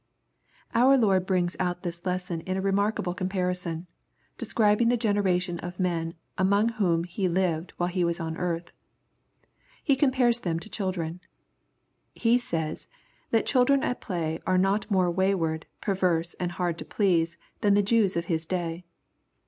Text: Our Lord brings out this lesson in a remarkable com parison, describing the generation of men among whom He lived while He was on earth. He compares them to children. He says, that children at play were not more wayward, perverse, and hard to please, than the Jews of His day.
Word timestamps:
Our 0.73 0.97
Lord 0.97 1.27
brings 1.27 1.55
out 1.59 1.83
this 1.83 2.03
lesson 2.07 2.41
in 2.41 2.57
a 2.57 2.61
remarkable 2.63 3.13
com 3.13 3.29
parison, 3.29 3.85
describing 4.35 4.87
the 4.87 4.97
generation 4.97 5.59
of 5.59 5.79
men 5.79 6.15
among 6.39 6.69
whom 6.69 7.03
He 7.03 7.29
lived 7.29 7.73
while 7.77 7.87
He 7.89 8.03
was 8.03 8.19
on 8.19 8.35
earth. 8.35 8.71
He 9.83 9.95
compares 9.95 10.39
them 10.39 10.57
to 10.57 10.71
children. 10.71 11.21
He 12.15 12.39
says, 12.39 12.87
that 13.29 13.45
children 13.45 13.83
at 13.83 14.01
play 14.01 14.39
were 14.47 14.57
not 14.57 14.89
more 14.89 15.11
wayward, 15.11 15.67
perverse, 15.81 16.33
and 16.39 16.53
hard 16.53 16.79
to 16.79 16.85
please, 16.85 17.37
than 17.59 17.75
the 17.75 17.83
Jews 17.83 18.17
of 18.17 18.25
His 18.25 18.47
day. 18.47 18.83